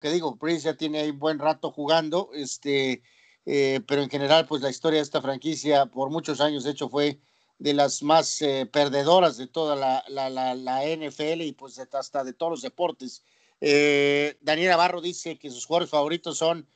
que 0.00 0.10
digo, 0.10 0.36
Breeze 0.36 0.64
ya 0.64 0.74
tiene 0.74 1.00
ahí 1.00 1.10
buen 1.10 1.38
rato 1.38 1.70
jugando, 1.70 2.30
este, 2.34 3.02
eh, 3.46 3.80
pero 3.86 4.02
en 4.02 4.10
general, 4.10 4.46
pues 4.46 4.62
la 4.62 4.70
historia 4.70 4.98
de 4.98 5.04
esta 5.04 5.22
franquicia 5.22 5.86
por 5.86 6.10
muchos 6.10 6.40
años, 6.40 6.64
de 6.64 6.70
hecho, 6.70 6.88
fue 6.88 7.18
de 7.58 7.74
las 7.74 8.02
más 8.02 8.40
eh, 8.42 8.66
perdedoras 8.70 9.36
de 9.36 9.48
toda 9.48 9.74
la, 9.74 10.04
la, 10.08 10.30
la, 10.54 10.84
NFL 10.84 11.42
y 11.42 11.52
pues 11.52 11.78
hasta 11.78 12.22
de 12.22 12.32
todos 12.32 12.50
los 12.50 12.62
deportes. 12.62 13.24
Eh, 13.60 14.38
Daniel 14.40 14.70
Navarro 14.70 15.00
dice 15.00 15.38
que 15.38 15.50
sus 15.50 15.66
jugadores 15.66 15.90
favoritos 15.90 16.38
son 16.38 16.68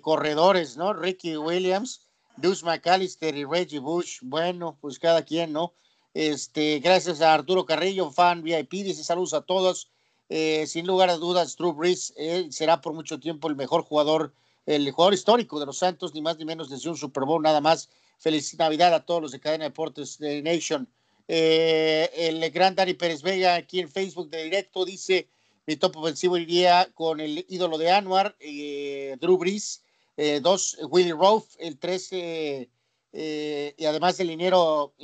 corredores, 0.00 0.76
¿no? 0.76 0.92
Ricky 0.94 1.36
Williams, 1.36 2.00
Deuce 2.36 2.64
McAllister 2.64 3.36
y 3.36 3.44
Reggie 3.44 3.78
Bush. 3.78 4.18
Bueno, 4.20 4.76
pues 4.80 4.98
cada 4.98 5.22
quien, 5.24 5.52
¿no? 5.52 5.74
Este, 6.12 6.80
gracias 6.80 7.20
a 7.20 7.34
Arturo 7.34 7.66
Carrillo, 7.66 8.10
fan 8.10 8.42
VIP, 8.42 8.70
dice 8.70 9.04
saludos 9.04 9.34
a 9.34 9.42
todos. 9.42 9.92
Eh, 10.28 10.66
sin 10.66 10.86
lugar 10.86 11.08
a 11.08 11.16
dudas, 11.16 11.56
Drew 11.56 11.72
Brees 11.72 12.12
será 12.50 12.80
por 12.80 12.92
mucho 12.92 13.20
tiempo 13.20 13.48
el 13.48 13.56
mejor 13.56 13.82
jugador, 13.82 14.32
el 14.66 14.90
jugador 14.90 15.14
histórico 15.14 15.60
de 15.60 15.66
los 15.66 15.78
Santos, 15.78 16.14
ni 16.14 16.20
más 16.20 16.36
ni 16.38 16.44
menos 16.44 16.68
desde 16.68 16.90
un 16.90 16.96
Super 16.96 17.24
Bowl, 17.24 17.42
nada 17.42 17.60
más. 17.60 17.88
Feliz 18.18 18.56
Navidad 18.58 18.94
a 18.94 19.04
todos 19.04 19.22
los 19.22 19.32
de 19.32 19.40
Cadena 19.40 19.64
Deportes 19.64 20.18
de 20.18 20.42
Nation. 20.42 20.88
Eh, 21.28 22.10
el 22.14 22.50
gran 22.50 22.74
Dani 22.74 22.94
Pérez 22.94 23.22
Vega 23.22 23.54
aquí 23.54 23.78
en 23.78 23.90
Facebook 23.90 24.30
de 24.30 24.44
directo 24.44 24.84
dice: 24.84 25.28
Mi 25.66 25.76
top 25.76 25.96
ofensivo 25.98 26.36
iría 26.38 26.88
con 26.94 27.20
el 27.20 27.44
ídolo 27.48 27.78
de 27.78 27.90
Anwar, 27.90 28.36
eh, 28.40 29.16
Drew 29.20 29.36
Brees. 29.36 29.82
dos, 30.40 30.78
Willie 30.88 31.12
Rowe, 31.12 31.44
el 31.58 31.78
tres, 31.78 32.10
y 32.10 33.84
además 33.84 34.16
del 34.16 34.28
dinero 34.28 34.94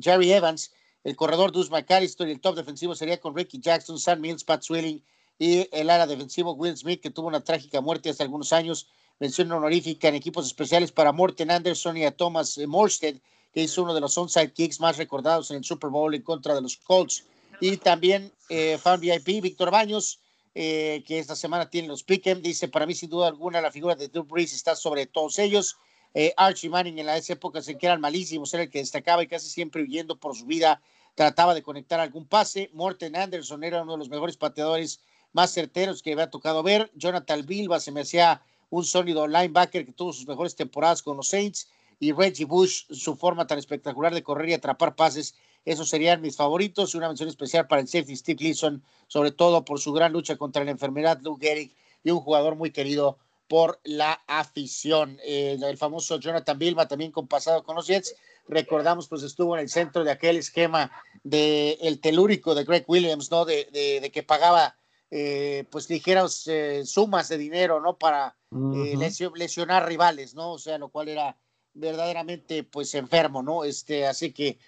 Jerry 0.00 0.32
Evans 0.32 0.72
el 1.06 1.14
corredor 1.14 1.52
Deuce 1.52 1.70
McAllister 1.70 2.26
y 2.26 2.32
el 2.32 2.40
top 2.40 2.56
defensivo 2.56 2.96
sería 2.96 3.20
con 3.20 3.36
Ricky 3.36 3.60
Jackson, 3.60 3.96
Sam 3.96 4.20
Mills, 4.20 4.42
Pat 4.42 4.62
Swilling 4.62 5.00
y 5.38 5.68
el 5.70 5.88
ala 5.88 6.04
defensivo 6.04 6.54
Will 6.54 6.76
Smith, 6.76 7.00
que 7.00 7.10
tuvo 7.10 7.28
una 7.28 7.44
trágica 7.44 7.80
muerte 7.80 8.10
hace 8.10 8.24
algunos 8.24 8.52
años. 8.52 8.88
Mención 9.20 9.52
honorífica 9.52 10.08
en 10.08 10.16
equipos 10.16 10.46
especiales 10.46 10.90
para 10.90 11.12
Morten 11.12 11.52
Anderson 11.52 11.96
y 11.96 12.04
a 12.04 12.10
Thomas 12.10 12.58
Morstead, 12.66 13.14
que 13.54 13.62
hizo 13.62 13.84
uno 13.84 13.94
de 13.94 14.00
los 14.00 14.18
onside 14.18 14.52
kicks 14.52 14.80
más 14.80 14.96
recordados 14.96 15.52
en 15.52 15.58
el 15.58 15.64
Super 15.64 15.90
Bowl 15.90 16.12
en 16.12 16.22
contra 16.22 16.56
de 16.56 16.62
los 16.62 16.76
Colts. 16.76 17.22
Y 17.60 17.76
también 17.76 18.32
eh, 18.48 18.76
fan 18.76 18.98
VIP, 18.98 19.40
Víctor 19.40 19.70
Baños, 19.70 20.18
eh, 20.56 21.04
que 21.06 21.20
esta 21.20 21.36
semana 21.36 21.70
tiene 21.70 21.86
los 21.86 22.02
Pick'em, 22.04 22.42
dice, 22.42 22.66
para 22.66 22.84
mí 22.84 22.96
sin 22.96 23.10
duda 23.10 23.28
alguna 23.28 23.60
la 23.60 23.70
figura 23.70 23.94
de 23.94 24.08
Drew 24.08 24.24
Brees 24.24 24.52
está 24.52 24.74
sobre 24.74 25.06
todos 25.06 25.38
ellos. 25.38 25.76
Eh, 26.14 26.34
Archie 26.36 26.68
Manning 26.68 26.98
en 26.98 27.06
las 27.06 27.30
épocas 27.30 27.68
en 27.68 27.78
que 27.78 27.86
eran 27.86 28.00
malísimos 28.00 28.52
era 28.54 28.64
el 28.64 28.70
que 28.70 28.80
destacaba 28.80 29.22
y 29.22 29.28
casi 29.28 29.48
siempre 29.48 29.82
huyendo 29.82 30.16
por 30.16 30.34
su 30.34 30.46
vida 30.46 30.82
trataba 31.16 31.54
de 31.54 31.62
conectar 31.62 31.98
algún 31.98 32.26
pase. 32.26 32.70
Morten 32.74 33.16
Anderson 33.16 33.64
era 33.64 33.82
uno 33.82 33.92
de 33.92 33.98
los 33.98 34.10
mejores 34.10 34.36
pateadores 34.36 35.00
más 35.32 35.52
certeros 35.52 36.02
que 36.02 36.12
había 36.12 36.30
tocado 36.30 36.62
ver. 36.62 36.92
Jonathan 36.94 37.44
Bilba 37.44 37.80
se 37.80 37.90
me 37.90 38.02
hacía 38.02 38.42
un 38.70 38.84
sólido 38.84 39.26
linebacker 39.26 39.86
que 39.86 39.92
tuvo 39.92 40.12
sus 40.12 40.28
mejores 40.28 40.54
temporadas 40.54 41.02
con 41.02 41.16
los 41.16 41.28
Saints. 41.28 41.68
Y 41.98 42.12
Reggie 42.12 42.44
Bush, 42.44 42.84
su 42.90 43.16
forma 43.16 43.46
tan 43.46 43.58
espectacular 43.58 44.12
de 44.14 44.22
correr 44.22 44.50
y 44.50 44.52
atrapar 44.52 44.94
pases, 44.94 45.34
esos 45.64 45.88
serían 45.88 46.20
mis 46.20 46.36
favoritos. 46.36 46.94
Y 46.94 46.98
una 46.98 47.08
mención 47.08 47.30
especial 47.30 47.66
para 47.66 47.80
el 47.80 47.88
safety 47.88 48.14
Steve 48.14 48.44
Leeson, 48.44 48.84
sobre 49.08 49.32
todo 49.32 49.64
por 49.64 49.80
su 49.80 49.94
gran 49.94 50.12
lucha 50.12 50.36
contra 50.36 50.64
la 50.64 50.70
enfermedad, 50.70 51.18
Lou 51.22 51.38
Gehrig, 51.38 51.74
y 52.04 52.10
un 52.10 52.20
jugador 52.20 52.56
muy 52.56 52.70
querido 52.70 53.16
por 53.48 53.80
la 53.84 54.22
afición. 54.26 55.18
Eh, 55.24 55.58
el 55.60 55.76
famoso 55.76 56.18
Jonathan 56.18 56.58
Bilba, 56.58 56.88
también 56.88 57.12
con 57.12 57.28
pasado 57.28 57.62
con 57.62 57.76
los 57.76 57.86
Jets 57.86 58.14
recordamos, 58.48 59.08
pues 59.08 59.22
estuvo 59.22 59.56
en 59.56 59.62
el 59.62 59.68
centro 59.68 60.04
de 60.04 60.10
aquel 60.10 60.36
esquema 60.36 60.90
del 61.22 61.76
el 61.80 62.00
telúrico 62.00 62.54
de 62.54 62.64
Greg 62.64 62.84
Williams, 62.86 63.30
¿no? 63.30 63.44
De, 63.44 63.68
de, 63.72 64.10
que 64.10 64.22
pagaba 64.22 64.76
eh, 65.10 65.64
pues 65.70 65.88
ligeras 65.90 66.46
eh, 66.46 66.82
sumas 66.84 67.28
de 67.28 67.38
dinero, 67.38 67.80
¿no? 67.80 67.98
Para 67.98 68.36
eh, 68.74 68.96
lesionar 69.34 69.86
rivales, 69.86 70.34
¿no? 70.34 70.52
O 70.52 70.58
sea, 70.58 70.78
lo 70.78 70.88
cual 70.88 71.08
era 71.08 71.36
verdaderamente 71.74 72.64
pues 72.64 72.94
enfermo, 72.94 73.42
¿no? 73.42 73.64
Este, 73.64 74.06
así 74.06 74.32
que 74.32 74.58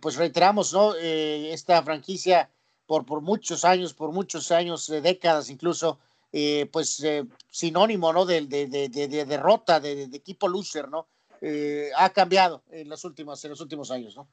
pues 0.00 0.16
reiteramos, 0.16 0.72
¿no? 0.72 0.96
esta 0.96 1.80
franquicia 1.84 2.50
por, 2.86 3.06
por 3.06 3.20
muchos 3.20 3.64
años, 3.64 3.94
por 3.94 4.10
muchos 4.10 4.50
años, 4.50 4.88
décadas 4.88 5.48
incluso, 5.48 6.00
pues 6.70 7.02
sinónimo, 7.50 8.12
¿no? 8.12 8.26
De, 8.26 8.40
de, 8.46 8.66
de, 8.66 8.88
de 8.88 9.24
derrota, 9.24 9.78
de, 9.78 10.02
equipo 10.12 10.48
loser, 10.48 10.88
¿no? 10.88 11.06
Eh, 11.40 11.90
ha 11.96 12.10
cambiado 12.10 12.64
en, 12.70 12.88
las 12.88 13.04
últimas, 13.04 13.44
en 13.44 13.50
los 13.50 13.60
últimos 13.60 13.90
años, 13.90 14.16
¿no? 14.16 14.28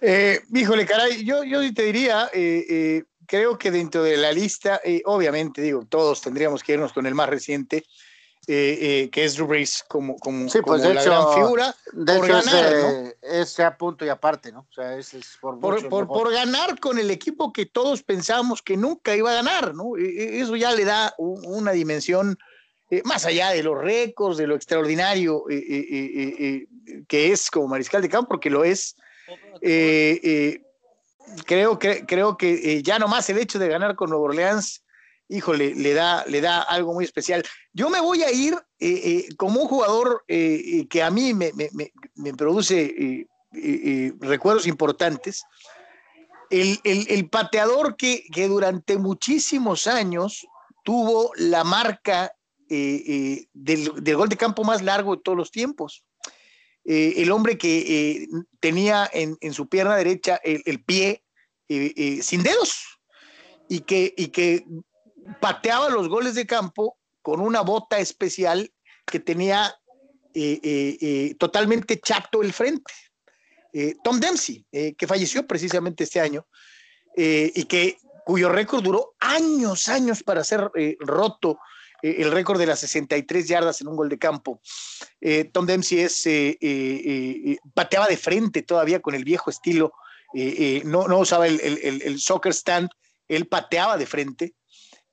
Eh, 0.00 0.40
híjole, 0.54 0.86
caray, 0.86 1.24
yo, 1.24 1.44
yo 1.44 1.60
te 1.74 1.82
diría, 1.82 2.30
eh, 2.32 3.02
creo 3.26 3.58
que 3.58 3.70
dentro 3.70 4.02
de 4.02 4.16
la 4.16 4.32
lista, 4.32 4.80
obviamente, 5.04 5.60
digo, 5.60 5.84
todos 5.86 6.22
tendríamos 6.22 6.62
que 6.62 6.72
irnos 6.72 6.92
con 6.92 7.04
el 7.04 7.14
más 7.14 7.28
reciente, 7.28 7.84
que 8.46 9.10
es 9.14 9.34
Drew 9.34 9.46
Brees 9.46 9.84
como, 9.86 10.16
como, 10.16 10.48
sí, 10.48 10.60
pues 10.62 10.82
la 10.82 11.02
gran 11.02 11.34
figura. 11.34 11.74
De 11.92 12.16
por 12.16 12.28
ganar, 12.28 13.14
ese, 13.22 13.62
a 13.62 13.76
punto 13.76 14.04
y 14.04 14.08
aparte, 14.08 14.50
¿no? 14.50 14.66
O 14.68 14.72
sea, 14.72 14.96
es 14.96 15.14
por, 15.40 15.60
por, 15.60 15.88
por, 15.88 16.08
por, 16.08 16.32
ganar 16.32 16.80
con 16.80 16.98
el 16.98 17.10
equipo 17.10 17.52
que 17.52 17.66
todos 17.66 18.02
pensamos 18.02 18.62
que 18.62 18.76
nunca 18.76 19.14
iba 19.14 19.30
a 19.30 19.34
ganar, 19.34 19.74
¿no? 19.74 19.96
E, 19.96 20.02
e, 20.02 20.40
eso 20.40 20.56
ya 20.56 20.72
le 20.72 20.84
da 20.84 21.14
una 21.18 21.72
dimensión 21.72 22.38
eh, 22.90 23.02
más 23.04 23.24
allá 23.24 23.50
de 23.50 23.62
los 23.62 23.78
récords, 23.78 24.36
de 24.36 24.48
lo 24.48 24.56
extraordinario 24.56 25.48
eh, 25.48 25.62
eh, 25.68 26.66
que 27.06 27.30
es 27.30 27.48
como 27.48 27.68
mariscal 27.68 28.02
de 28.02 28.08
campo, 28.08 28.30
porque 28.30 28.50
lo 28.50 28.64
es, 28.64 28.96
creo 31.46 31.78
que, 31.78 32.04
creo 32.04 32.36
que 32.36 32.82
ya 32.82 32.98
nomás 32.98 33.30
el 33.30 33.38
hecho 33.38 33.60
de 33.60 33.68
ganar 33.68 33.94
con 33.94 34.10
Nuevo 34.10 34.24
Orleans, 34.24 34.82
híjole, 35.30 35.74
le 35.74 35.94
da, 35.94 36.24
le 36.26 36.40
da 36.40 36.60
algo 36.62 36.92
muy 36.92 37.04
especial. 37.04 37.42
Yo 37.72 37.88
me 37.88 38.00
voy 38.00 38.22
a 38.22 38.30
ir 38.30 38.54
como 39.36 39.62
un 39.62 39.68
jugador 39.68 40.24
que 40.26 41.02
a 41.02 41.10
mí 41.10 41.32
me, 41.32 41.52
me, 41.54 42.34
produce 42.34 43.26
recuerdos 44.20 44.66
importantes. 44.66 45.44
El, 46.50 46.80
el, 46.84 47.06
el 47.08 47.28
pateador 47.28 47.96
que, 47.96 48.24
que, 48.32 48.48
durante 48.48 48.98
muchísimos 48.98 49.86
años 49.86 50.46
tuvo 50.84 51.30
la 51.36 51.62
marca 51.64 52.32
eh, 52.72 53.02
eh, 53.06 53.48
del, 53.52 54.16
gol 54.16 54.28
de 54.28 54.36
campo 54.36 54.62
más 54.62 54.80
largo 54.80 55.16
de 55.16 55.22
todos 55.22 55.36
los 55.36 55.50
tiempos. 55.50 56.04
Eh, 56.84 57.14
el 57.16 57.32
hombre 57.32 57.58
que 57.58 58.28
tenía 58.60 59.10
en, 59.12 59.52
su 59.52 59.68
pierna 59.68 59.96
derecha 59.96 60.40
el, 60.44 60.82
pie 60.84 61.24
sin 61.68 62.42
dedos 62.44 63.00
y 63.68 63.80
que, 63.80 64.14
y 64.16 64.28
que 64.28 64.64
pateaba 65.40 65.88
los 65.88 66.08
goles 66.08 66.34
de 66.34 66.46
campo 66.46 66.98
con 67.22 67.40
una 67.40 67.60
bota 67.60 67.98
especial 67.98 68.72
que 69.04 69.20
tenía 69.20 69.74
totalmente 71.38 72.00
chato 72.00 72.42
el 72.42 72.52
frente. 72.52 72.92
Tom 74.04 74.20
Dempsey, 74.20 74.64
que 74.70 75.06
falleció 75.06 75.46
precisamente 75.46 76.04
este 76.04 76.20
año 76.20 76.46
y 77.16 77.64
que 77.64 77.98
cuyo 78.24 78.48
récord 78.48 78.82
duró 78.82 79.14
años, 79.18 79.88
años 79.88 80.22
para 80.22 80.44
ser 80.44 80.70
roto 81.00 81.58
eh, 82.02 82.16
el 82.18 82.30
récord 82.30 82.58
de 82.58 82.66
las 82.66 82.80
63 82.80 83.46
yardas 83.46 83.80
en 83.80 83.88
un 83.88 83.96
gol 83.96 84.08
de 84.08 84.18
campo. 84.18 84.60
Eh, 85.20 85.44
Tom 85.52 85.66
Dempsey 85.66 86.00
es, 86.00 86.22
eh, 86.26 87.58
pateaba 87.74 88.06
de 88.06 88.16
frente 88.16 88.62
todavía 88.62 89.00
con 89.00 89.14
el 89.14 89.24
viejo 89.24 89.50
estilo, 89.50 89.92
no, 90.84 91.08
no 91.08 91.18
usaba 91.18 91.48
el, 91.48 92.20
soccer 92.20 92.52
stand, 92.52 92.88
él 93.26 93.46
pateaba 93.48 93.96
de 93.96 94.06
frente 94.06 94.54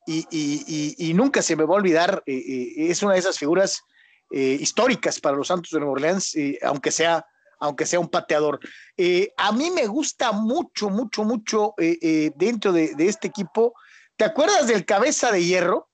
y, 0.08 1.14
nunca 1.14 1.42
se 1.42 1.56
me 1.56 1.66
va 1.66 1.76
a 1.76 1.78
olvidar, 1.78 2.24
es 2.26 3.04
una 3.04 3.14
de 3.14 3.20
esas 3.20 3.38
figuras 3.38 3.84
históricas 4.32 5.20
para 5.20 5.38
los 5.38 5.48
Santos 5.48 5.72
de 5.72 5.80
Nueva 5.80 5.94
Orleans, 5.94 6.36
aunque 6.64 6.92
sea 6.92 7.26
aunque 7.60 7.88
sea 7.88 8.00
un 8.00 8.10
pateador. 8.10 8.60
a 9.38 9.52
mí 9.52 9.72
me 9.72 9.88
gusta 9.88 10.32
mucho, 10.32 10.90
mucho, 10.90 11.24
mucho 11.24 11.74
dentro 12.36 12.72
de, 12.72 12.94
de, 12.96 13.08
este 13.08 13.28
equipo. 13.28 13.74
¿Te 14.16 14.26
acuerdas 14.26 14.68
del 14.68 14.86
cabeza 14.86 15.32
de 15.32 15.44
hierro? 15.44 15.90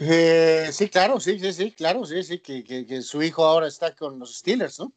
Eh, 0.00 0.68
sí, 0.72 0.88
claro, 0.88 1.20
sí, 1.20 1.38
sí, 1.38 1.52
sí, 1.52 1.72
claro, 1.72 2.04
sí, 2.04 2.22
sí, 2.22 2.40
que, 2.40 2.64
que, 2.64 3.02
su 3.02 3.22
hijo 3.22 3.44
ahora 3.44 3.68
está 3.68 3.94
con 3.94 4.18
los 4.18 4.38
Steelers, 4.38 4.80
¿no? 4.80 4.92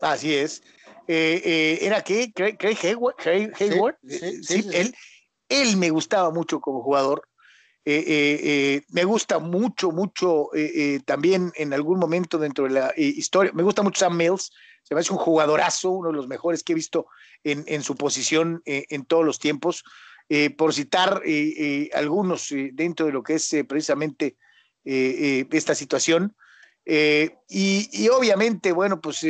Así 0.00 0.34
es. 0.34 0.62
Eh, 1.06 1.40
eh, 1.44 1.78
¿Era 1.82 2.02
qué? 2.02 2.32
Craig, 2.32 2.78
Hayward. 2.82 3.96
Sí, 4.06 4.68
él, 4.72 4.94
él 5.48 5.76
me 5.76 5.90
gustaba 5.90 6.30
mucho 6.30 6.60
como 6.60 6.82
jugador. 6.82 7.28
me 7.84 9.04
gusta 9.04 9.38
mucho, 9.38 9.90
mucho 9.90 10.48
también 11.04 11.52
en 11.56 11.72
algún 11.72 11.98
momento 11.98 12.38
dentro 12.38 12.64
de 12.64 12.70
la 12.70 12.92
historia. 12.96 13.52
Me 13.54 13.62
gusta 13.62 13.82
mucho 13.82 14.00
Sam 14.00 14.16
Mills. 14.16 14.52
Se 14.82 14.94
me 14.94 15.00
hace 15.00 15.12
un 15.12 15.18
jugadorazo, 15.18 15.90
uno 15.90 16.10
de 16.10 16.16
los 16.16 16.28
mejores 16.28 16.62
que 16.62 16.72
he 16.72 16.76
visto 16.76 17.06
en, 17.42 17.82
su 17.82 17.94
posición 17.94 18.62
en 18.64 19.04
todos 19.04 19.24
los 19.24 19.38
tiempos. 19.38 19.84
Eh, 20.30 20.48
por 20.48 20.72
citar 20.72 21.20
eh, 21.26 21.52
eh, 21.58 21.90
algunos 21.92 22.48
dentro 22.72 23.04
de 23.04 23.12
lo 23.12 23.22
que 23.22 23.34
es 23.34 23.54
precisamente 23.68 24.36
esta 24.84 25.74
situación. 25.74 26.36
Y, 26.86 28.08
obviamente, 28.08 28.72
bueno, 28.72 29.00
pues 29.00 29.24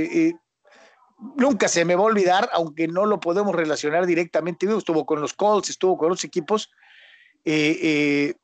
nunca 1.37 1.69
se 1.69 1.85
me 1.85 1.95
va 1.95 2.03
a 2.03 2.07
olvidar, 2.07 2.49
aunque 2.53 2.89
no 2.89 3.07
lo 3.07 3.21
podemos 3.21 3.55
relacionar 3.55 4.07
directamente, 4.07 4.67
estuvo 4.77 5.07
con 5.07 5.21
los 5.21 5.35
Colts, 5.35 5.71
estuvo 5.71 5.97
con 5.97 6.09
los 6.09 6.25
equipos, 6.25 6.71
Jim 7.45 8.35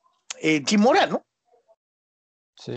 Mora, 0.79 1.06
¿no? 1.06 1.25
Sí, 2.56 2.75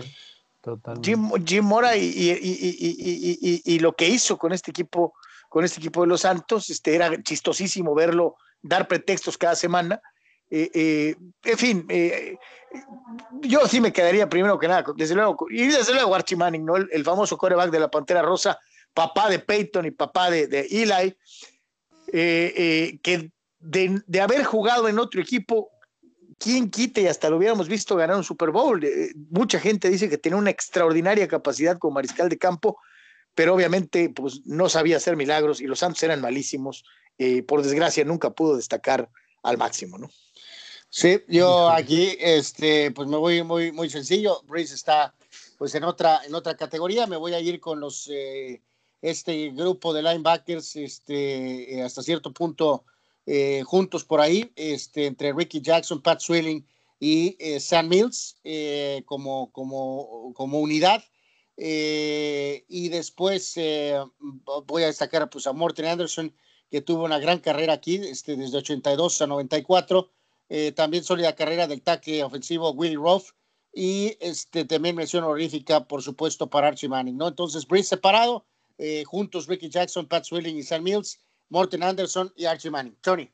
totalmente. 0.60 1.10
Jim, 1.10 1.30
Jim 1.44 1.64
Mora 1.64 1.96
y, 1.96 2.04
y, 2.06 3.62
y, 3.64 3.78
lo 3.78 3.92
que 3.92 4.08
hizo 4.08 4.38
con 4.38 4.52
este 4.52 4.70
equipo, 4.70 5.14
con 5.48 5.64
este 5.64 5.80
equipo 5.80 6.02
de 6.02 6.08
los 6.08 6.22
Santos, 6.22 6.70
este, 6.70 6.94
era 6.94 7.22
chistosísimo 7.22 7.94
verlo 7.94 8.36
dar 8.62 8.88
pretextos 8.88 9.36
cada 9.36 9.54
semana. 9.54 10.00
en 10.50 11.58
fin, 11.58 11.86
yo 13.40 13.66
sí 13.66 13.80
me 13.80 13.92
quedaría 13.92 14.28
primero 14.28 14.58
que 14.58 14.68
nada, 14.68 14.84
desde 14.96 15.14
luego, 15.14 15.46
y 15.50 15.66
desde 15.66 15.94
luego 15.94 16.14
Archie 16.14 16.36
Manning, 16.36 16.64
¿no? 16.64 16.76
el, 16.76 17.04
famoso 17.04 17.36
coreback 17.36 17.70
de 17.70 17.80
la 17.80 17.90
Pantera 17.90 18.22
Rosa, 18.22 18.58
papá 18.94 19.28
de 19.28 19.40
Peyton 19.40 19.86
y 19.86 19.90
papá 19.90 20.30
de, 20.30 20.46
de 20.46 20.60
Eli, 20.70 21.16
que 22.10 23.30
de, 23.60 24.02
de, 24.06 24.20
haber 24.20 24.44
jugado 24.44 24.88
en 24.88 24.98
otro 24.98 25.20
equipo, 25.20 25.70
quién 26.38 26.70
quite 26.70 27.02
y 27.02 27.06
hasta 27.06 27.30
lo 27.30 27.36
hubiéramos 27.38 27.68
visto 27.68 27.96
ganar 27.96 28.16
un 28.16 28.24
Super 28.24 28.50
Bowl. 28.50 28.82
Eh, 28.84 29.12
mucha 29.30 29.58
gente 29.58 29.88
dice 29.88 30.08
que 30.08 30.18
tiene 30.18 30.36
una 30.36 30.50
extraordinaria 30.50 31.28
capacidad 31.28 31.78
como 31.78 31.94
mariscal 31.94 32.28
de 32.28 32.38
campo, 32.38 32.78
pero 33.34 33.54
obviamente 33.54 34.10
pues, 34.10 34.42
no 34.44 34.68
sabía 34.68 34.98
hacer 34.98 35.16
milagros 35.16 35.60
y 35.60 35.66
los 35.66 35.78
Santos 35.78 36.02
eran 36.02 36.20
malísimos. 36.20 36.84
Eh, 37.16 37.42
por 37.42 37.62
desgracia, 37.62 38.04
nunca 38.04 38.30
pudo 38.30 38.56
destacar 38.56 39.08
al 39.42 39.56
máximo, 39.56 39.98
¿no? 39.98 40.10
Sí, 40.90 41.22
yo 41.28 41.70
aquí, 41.70 42.16
este, 42.20 42.90
pues 42.90 43.08
me 43.08 43.16
voy 43.16 43.42
muy, 43.42 43.72
muy 43.72 43.90
sencillo. 43.90 44.42
Breeze 44.46 44.74
está, 44.74 45.14
pues 45.58 45.74
en 45.74 45.84
otra, 45.84 46.20
en 46.24 46.34
otra 46.34 46.56
categoría. 46.56 47.06
Me 47.06 47.16
voy 47.16 47.34
a 47.34 47.40
ir 47.40 47.58
con 47.58 47.80
los, 47.80 48.08
eh, 48.12 48.62
este 49.04 49.50
grupo 49.50 49.92
de 49.92 50.02
linebackers, 50.02 50.76
este, 50.76 51.82
hasta 51.82 52.02
cierto 52.02 52.32
punto 52.32 52.84
eh, 53.26 53.62
juntos 53.66 54.02
por 54.02 54.22
ahí, 54.22 54.50
este, 54.56 55.04
entre 55.04 55.34
Ricky 55.34 55.60
Jackson, 55.60 56.00
Pat 56.00 56.20
Swilling 56.20 56.66
y 56.98 57.36
eh, 57.38 57.60
Sam 57.60 57.88
Mills 57.88 58.38
eh, 58.44 59.02
como, 59.04 59.52
como, 59.52 60.32
como 60.34 60.58
unidad. 60.58 61.04
y 61.58 62.88
después 62.88 63.54
voy 64.66 64.82
a 64.82 64.86
destacar 64.86 65.28
pues, 65.28 65.46
a 65.46 65.52
Morten 65.52 65.84
Anderson, 65.84 66.34
que 66.70 66.80
tuvo 66.80 67.04
una 67.04 67.18
gran 67.18 67.40
carrera 67.40 67.74
aquí, 67.74 67.96
este, 67.96 68.36
desde 68.36 68.56
82 68.58 69.20
a 69.20 69.26
94. 69.26 70.10
también 70.74 71.04
sólida 71.04 71.34
carrera 71.34 71.66
del 71.66 71.82
taque 71.82 72.24
ofensivo 72.24 72.70
Willie 72.70 72.96
Roth. 72.96 73.34
Y 73.74 74.16
este, 74.20 74.64
también 74.64 74.96
mención 74.96 75.24
honorífica, 75.24 75.84
por 75.86 76.00
supuesto, 76.00 76.48
para 76.48 76.68
Archie 76.68 76.88
Manning, 76.88 77.16
¿no? 77.16 77.28
Entonces, 77.28 77.66
Breeze 77.66 77.88
separado, 77.88 78.46
juntos 79.06 79.46
Ricky 79.46 79.68
Jackson, 79.68 80.06
Pat 80.06 80.24
Swilling 80.24 80.56
y 80.56 80.62
Sam 80.62 80.82
Mills 80.82 81.18
Morten 81.48 81.82
Anderson 81.82 82.32
y 82.36 82.46
Archie 82.46 82.70
Manning. 82.70 82.96
Tony. 83.00 83.30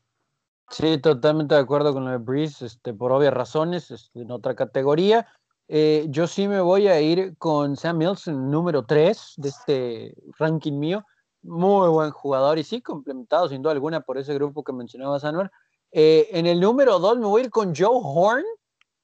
Sí, 0.71 0.99
totalmente 0.99 1.55
de 1.55 1.61
acuerdo 1.61 1.93
con 1.93 2.05
lo 2.05 2.11
de 2.11 2.19
Breeze, 2.19 2.67
este, 2.67 2.95
por 2.95 3.13
obvias 3.13 3.35
razones, 3.35 3.91
este, 3.91 4.21
en 4.21 4.31
otra 4.31 4.55
categoría. 4.55 5.27
Eh, 5.69 6.07
yo 6.09 6.27
sí 6.27 6.47
me 6.47 6.61
voy 6.61 6.89
a 6.89 7.01
ir 7.01 7.37
con 7.39 7.77
Sam 7.77 7.99
Mills, 7.99 8.29
número 8.29 8.85
3 8.85 9.35
de 9.37 9.49
este 9.49 10.15
ranking 10.39 10.79
mío. 10.79 11.05
Muy 11.43 11.89
buen 11.89 12.11
jugador 12.11 12.59
y 12.59 12.65
sí, 12.65 12.83
complementado 12.83 13.49
sin 13.49 13.63
duda 13.63 13.73
alguna 13.73 14.01
por 14.01 14.19
ese 14.19 14.35
grupo 14.35 14.63
que 14.63 14.73
mencionaba 14.73 15.19
Sanuel. 15.19 15.51
Eh, 15.93 16.29
en 16.33 16.47
el 16.47 16.61
número 16.61 16.99
2 16.99 17.19
me 17.19 17.27
voy 17.27 17.43
a 17.43 17.45
ir 17.45 17.51
con 17.51 17.75
Joe 17.75 18.01
Horn. 18.03 18.45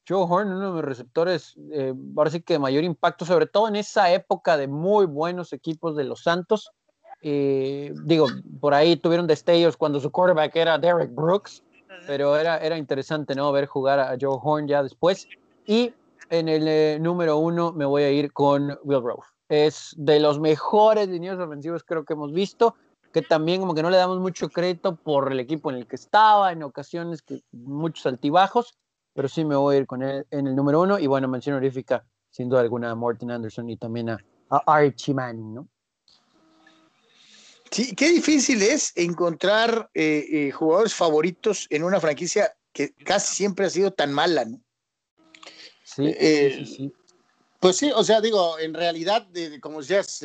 Joe 0.09 0.27
Horn, 0.29 0.53
uno 0.53 0.69
de 0.69 0.73
mis 0.77 0.85
receptores, 0.85 1.55
eh, 1.73 1.93
ahora 2.17 2.31
sí 2.31 2.41
que 2.41 2.55
de 2.55 2.59
mayor 2.59 2.85
impacto, 2.85 3.25
sobre 3.25 3.47
todo 3.47 3.69
en 3.69 3.77
esa 3.77 4.13
época 4.13 4.57
de 4.57 4.69
muy 4.69 5.07
buenos 5.07 5.53
equipos 5.53 5.97
de 5.97 6.05
los 6.05 6.23
Santos. 6.23 6.71
Eh, 7.23 7.93
digo, 8.05 8.27
por 8.61 8.75
ahí 8.75 8.97
tuvieron 8.97 9.27
destellos 9.27 9.77
cuando 9.77 9.99
su 9.99 10.11
quarterback 10.11 10.55
era 10.55 10.79
Derek 10.79 11.13
Brooks, 11.13 11.63
pero 12.07 12.37
era, 12.37 12.59
era 12.59 12.77
interesante, 12.77 13.35
¿no? 13.35 13.51
Ver 13.51 13.67
jugar 13.67 13.99
a 13.99 14.17
Joe 14.21 14.39
Horn 14.41 14.69
ya 14.69 14.83
después. 14.83 15.27
Y 15.67 15.93
en 16.31 16.49
el 16.49 16.69
eh, 16.69 16.99
número 17.01 17.39
uno 17.39 17.73
me 17.73 17.85
voy 17.85 18.03
a 18.05 18.11
ir 18.11 18.33
con 18.33 18.79
Will 18.85 19.03
Rove. 19.03 19.25
Es 19.49 19.95
de 19.97 20.21
los 20.21 20.39
mejores 20.39 21.09
líneas 21.09 21.39
ofensivos 21.39 21.85
creo 21.85 22.05
que 22.05 22.13
hemos 22.13 22.33
visto, 22.33 22.75
que 23.13 23.23
también 23.23 23.61
como 23.61 23.75
que 23.75 23.83
no 23.83 23.91
le 23.91 23.97
damos 23.97 24.19
mucho 24.19 24.49
crédito 24.49 24.97
por 24.97 25.33
el 25.33 25.41
equipo 25.41 25.71
en 25.71 25.79
el 25.79 25.87
que 25.87 25.97
estaba, 25.97 26.53
en 26.53 26.63
ocasiones 26.63 27.23
que 27.23 27.43
muchos 27.53 28.07
altibajos, 28.07 28.77
pero 29.17 29.29
sí 29.29 29.45
me 29.47 29.57
voy 29.57 29.75
a 29.75 29.79
ir 29.79 29.87
con 29.87 30.03
él 30.03 30.27
en 30.31 30.47
el 30.47 30.55
número 30.55 30.83
uno. 30.83 30.99
Y 30.99 31.07
bueno, 31.07 31.27
mención 31.27 31.57
honorífica, 31.57 32.05
sin 32.31 32.51
duda 32.51 32.61
alguna, 32.61 32.91
a 32.91 32.95
Morton 32.95 33.31
Anderson 33.31 33.71
y 33.71 33.79
también 33.79 34.11
a, 34.11 34.19
a 34.51 34.63
Archie 34.67 35.15
Manning, 35.15 35.55
¿no? 35.55 35.69
Sí, 37.71 37.97
qué 37.97 38.11
difícil 38.11 38.63
es 38.63 38.93
encontrar 38.95 39.91
eh, 39.95 40.25
eh, 40.31 40.51
jugadores 40.53 40.95
favoritos 40.95 41.67
en 41.71 41.83
una 41.83 41.99
franquicia 41.99 42.55
que 42.73 42.93
casi 42.93 43.35
siempre 43.35 43.67
ha 43.67 43.71
sido 43.71 43.91
tan 43.91 44.13
mala, 44.13 44.45
¿no? 44.45 44.61
Sí, 45.83 46.15
eh, 46.19 46.65
sí, 46.67 46.93
Pues 47.59 47.79
sí, 47.79 47.91
o 47.95 48.05
sea, 48.05 48.21
digo, 48.21 48.59
en 48.59 48.75
realidad, 48.75 49.27
como 49.61 49.81
decías, 49.81 50.23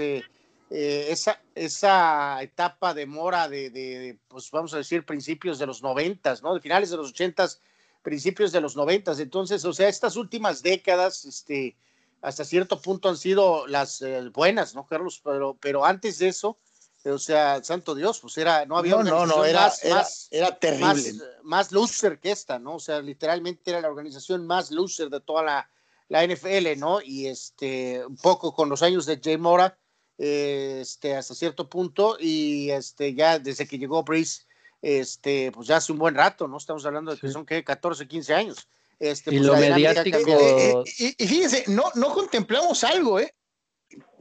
esa, 0.70 1.42
esa 1.56 2.44
etapa 2.44 2.94
de 2.94 3.06
mora 3.06 3.48
de, 3.48 4.20
pues 4.28 4.52
vamos 4.52 4.74
a 4.74 4.78
decir, 4.78 5.06
principios 5.06 5.60
de 5.60 5.66
los 5.66 5.82
noventas, 5.82 6.44
¿no? 6.44 6.54
De 6.54 6.60
finales 6.60 6.90
de 6.90 6.98
los 6.98 7.10
ochentas, 7.10 7.62
principios 8.02 8.52
de 8.52 8.62
los 8.62 8.76
noventas. 8.76 9.20
Entonces, 9.20 9.64
o 9.66 9.74
sea, 9.74 9.88
estas 9.88 10.16
últimas 10.16 10.62
décadas, 10.62 11.26
este, 11.26 11.78
hasta 12.22 12.46
cierto 12.46 12.82
punto 12.82 13.10
han 13.10 13.18
sido 13.18 13.68
las 13.68 14.04
buenas, 14.34 14.76
¿no, 14.76 14.86
Carlos? 14.86 15.22
Pero, 15.24 15.58
pero 15.60 15.86
antes 15.86 16.20
de 16.20 16.30
eso, 16.30 16.58
o 17.06 17.18
sea, 17.18 17.64
santo 17.64 17.96
Dios, 17.96 18.20
pues 18.20 18.38
era, 18.38 18.66
no 18.66 18.78
había 18.78 18.92
no, 18.98 19.04
no, 19.04 19.26
no, 19.26 19.46
era, 19.46 19.62
más, 19.62 19.84
era, 19.84 20.06
era, 20.30 20.60
terrible. 20.60 21.14
Más, 21.44 21.72
loser 21.72 22.20
que 22.20 22.32
esta, 22.32 22.60
¿no? 22.60 22.76
O 22.76 22.80
sea, 22.80 23.02
literalmente 23.02 23.72
era 23.72 23.82
la 23.82 23.90
organización 23.90 24.46
más 24.46 24.70
loser 24.70 25.10
de 25.10 25.20
toda 25.20 25.44
la, 25.44 25.70
la 26.10 26.26
NFL, 26.26 26.78
¿no? 26.78 27.02
Y 27.02 27.28
este, 27.28 28.06
un 28.06 28.18
poco 28.18 28.54
con 28.54 28.70
los 28.70 28.84
años 28.84 29.06
de 29.06 29.20
Jay 29.24 29.38
Mora, 29.38 29.78
este, 30.18 31.16
hasta 31.16 31.34
cierto 31.34 31.68
punto, 31.68 32.18
y 32.20 32.70
este, 32.70 33.16
ya 33.16 33.40
desde 33.40 33.68
que 33.68 33.80
llegó 33.80 34.04
Breeze, 34.04 34.46
este, 34.82 35.52
pues 35.52 35.68
ya 35.68 35.78
hace 35.78 35.92
un 35.92 35.98
buen 35.98 36.16
rato, 36.16 36.48
¿no? 36.48 36.58
Estamos 36.58 36.86
hablando 36.86 37.12
de 37.12 37.20
que 37.20 37.30
son, 37.30 37.46
¿qué? 37.46 37.64
14, 37.64 38.08
15 38.08 38.34
años. 38.34 38.68
Este, 39.00 39.34
y 39.34 39.38
pues, 39.38 39.48
lo 39.48 39.56
mediático. 39.56 40.20
y, 41.00 41.24
y, 41.24 41.28
fíjense, 41.28 41.66
no, 41.68 41.86
no 41.96 42.14
contemplamos 42.14 42.84
algo, 42.84 43.20
¿eh? 43.20 43.34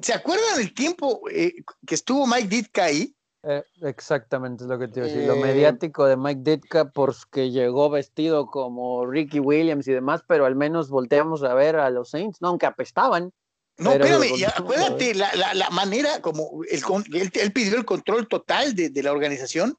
¿Se 0.00 0.12
acuerdan 0.12 0.56
del 0.56 0.74
tiempo 0.74 1.22
eh, 1.30 1.52
que 1.86 1.94
estuvo 1.94 2.26
Mike 2.26 2.48
Ditka 2.48 2.84
ahí? 2.84 3.14
Eh, 3.42 3.62
exactamente 3.82 4.64
es 4.64 4.70
lo 4.70 4.78
que 4.78 4.88
te 4.88 5.00
iba 5.00 5.06
a 5.06 5.10
decir. 5.10 5.26
lo 5.26 5.34
eh, 5.34 5.40
mediático 5.40 6.06
de 6.06 6.16
Mike 6.16 6.40
Ditka, 6.42 6.90
porque 6.90 7.50
llegó 7.50 7.90
vestido 7.90 8.46
como 8.46 9.06
Ricky 9.06 9.40
Williams 9.40 9.86
y 9.88 9.92
demás, 9.92 10.22
pero 10.26 10.46
al 10.46 10.56
menos 10.56 10.90
volteamos 10.90 11.42
a 11.42 11.54
ver 11.54 11.76
a 11.76 11.90
los 11.90 12.10
Saints, 12.10 12.40
no, 12.40 12.48
aunque 12.48 12.66
apestaban. 12.66 13.32
No, 13.78 13.92
espérame, 13.92 14.36
y 14.36 14.44
acuérdate 14.44 15.14
la, 15.14 15.34
la, 15.34 15.54
la, 15.54 15.70
manera 15.70 16.20
como 16.20 16.62
el, 16.70 16.82
él, 17.14 17.30
él, 17.32 17.52
pidió 17.52 17.78
el 17.78 17.86
control 17.86 18.28
total 18.28 18.74
de, 18.74 18.90
de 18.90 19.02
la 19.02 19.12
organización 19.12 19.78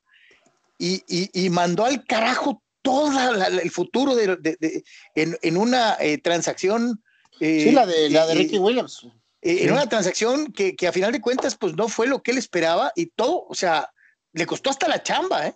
y, 0.82 1.04
y, 1.08 1.46
y, 1.46 1.50
mandó 1.50 1.86
al 1.86 2.04
carajo 2.06 2.64
todo 2.82 3.12
el 3.62 3.70
futuro 3.70 4.16
de, 4.16 4.36
de, 4.38 4.84
en, 5.16 5.38
en, 5.42 5.58
una 5.58 5.98
transacción. 6.24 7.04
sí, 7.40 7.72
la 7.72 7.86
de, 7.86 8.10
la 8.10 8.26
de 8.26 8.34
Ricky 8.34 8.58
Williams. 8.58 9.06
Eh, 9.42 9.66
en 9.66 9.72
una 9.72 9.88
transacción 9.88 10.52
que, 10.54 10.76
que, 10.76 10.88
a 10.88 10.92
final 10.92 11.12
de 11.12 11.22
cuentas 11.22 11.56
pues 11.56 11.76
no 11.76 11.88
fue 11.88 12.08
lo 12.08 12.22
que 12.22 12.32
él 12.32 12.38
esperaba 12.38 12.92
y 12.96 13.08
todo, 13.08 13.46
o 13.48 13.56
sea, 13.56 13.92
le 14.34 14.46
costó 14.46 14.70
hasta 14.70 14.88
la 14.88 15.02
chamba, 15.02 15.48
¿eh? 15.48 15.56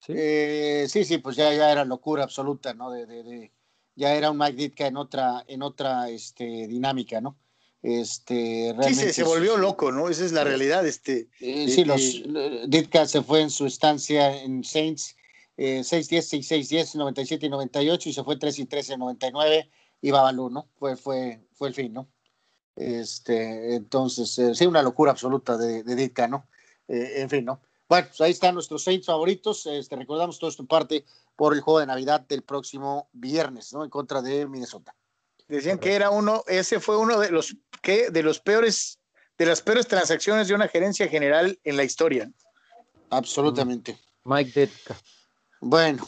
Sí, 0.00 0.12
eh, 0.16 0.86
sí, 0.88 1.04
sí, 1.04 1.18
pues 1.18 1.36
ya, 1.36 1.52
ya 1.52 1.70
era 1.70 1.84
locura 1.84 2.24
absoluta, 2.24 2.72
¿no? 2.72 2.90
De, 2.90 3.06
de, 3.06 3.22
de, 3.22 3.52
ya 3.94 4.14
era 4.14 4.30
un 4.30 4.38
Mike 4.38 4.56
Ditka 4.56 4.86
en 4.86 4.96
otra, 4.96 5.44
en 5.46 5.62
otra 5.62 6.08
este, 6.08 6.66
dinámica, 6.66 7.20
¿no? 7.20 7.36
Este, 7.84 8.72
realmente 8.74 8.94
sí, 8.94 9.06
se, 9.08 9.12
se, 9.12 9.24
volvió 9.24 9.58
loco, 9.58 9.92
¿no? 9.92 10.08
Esa 10.08 10.24
es 10.24 10.32
la 10.32 10.42
realidad. 10.42 10.86
Este, 10.86 11.28
eh, 11.40 11.68
sí, 11.68 11.84
los, 11.84 12.22
Ditka 12.66 13.06
se 13.06 13.20
fue 13.20 13.42
en 13.42 13.50
su 13.50 13.66
estancia 13.66 14.40
en 14.40 14.64
Saints, 14.64 15.14
eh, 15.58 15.80
6-10, 15.80 16.40
6-10, 16.40 16.94
97 16.94 17.44
y 17.44 17.50
98, 17.50 18.08
y 18.08 18.12
se 18.14 18.24
fue 18.24 18.38
3 18.38 18.58
y 18.60 18.64
13 18.64 18.94
en 18.94 19.00
99, 19.00 19.70
y 20.00 20.10
Babalu, 20.10 20.48
¿no? 20.48 20.66
Fue, 20.78 20.96
fue, 20.96 21.46
fue 21.52 21.68
el 21.68 21.74
fin, 21.74 21.92
¿no? 21.92 22.08
Este, 22.74 23.74
entonces, 23.74 24.38
eh, 24.38 24.54
sí, 24.54 24.64
una 24.64 24.80
locura 24.80 25.10
absoluta 25.10 25.58
de, 25.58 25.82
de 25.82 25.94
Ditka, 25.94 26.26
¿no? 26.26 26.46
Eh, 26.88 27.16
en 27.16 27.28
fin, 27.28 27.44
¿no? 27.44 27.60
Bueno, 27.86 28.08
pues 28.08 28.20
ahí 28.22 28.30
están 28.30 28.54
nuestros 28.54 28.82
Saints 28.82 29.04
favoritos. 29.04 29.66
Este, 29.66 29.94
recordamos 29.94 30.38
todo 30.38 30.48
esto 30.48 30.64
parte 30.64 31.04
por 31.36 31.52
el 31.52 31.60
juego 31.60 31.80
de 31.80 31.86
Navidad 31.86 32.22
del 32.22 32.40
próximo 32.44 33.10
viernes, 33.12 33.74
¿no? 33.74 33.84
En 33.84 33.90
contra 33.90 34.22
de 34.22 34.46
Minnesota. 34.46 34.94
Decían 35.54 35.78
que 35.78 35.94
era 35.94 36.10
uno, 36.10 36.42
ese 36.46 36.80
fue 36.80 36.96
uno 36.96 37.18
de 37.18 37.30
los 37.30 37.56
que 37.82 38.10
de 38.10 38.22
los 38.22 38.40
peores, 38.40 38.98
de 39.38 39.46
las 39.46 39.62
peores 39.62 39.86
transacciones 39.86 40.48
de 40.48 40.54
una 40.54 40.68
gerencia 40.68 41.08
general 41.08 41.58
en 41.64 41.76
la 41.76 41.84
historia. 41.84 42.30
Absolutamente. 43.10 43.98
Mike 44.24 44.60
Ditka. 44.60 44.96
Bueno, 45.60 46.06